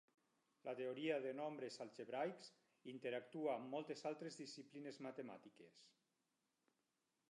La 0.67 0.73
teoria 0.77 1.19
de 1.25 1.33
nombres 1.39 1.77
algebraics 1.85 2.49
interactua 2.95 3.55
amb 3.59 3.71
moltes 3.77 4.05
altres 4.13 4.43
disciplines 4.43 5.01
matemàtiques. 5.09 5.89